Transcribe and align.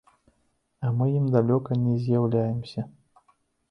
А 0.85 0.93
мы 0.97 1.11
ім 1.21 1.29
далёка 1.37 1.79
не 1.85 1.95
з'яўляемся. 2.09 2.81